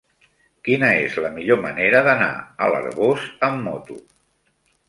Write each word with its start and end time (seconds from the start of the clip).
Quina 0.67 0.87
és 1.01 1.17
la 1.25 1.31
millor 1.35 1.59
manera 1.67 2.01
d'anar 2.09 2.31
a 2.39 2.71
l'Arboç 2.77 3.29
amb 3.49 3.63
moto? 3.69 4.01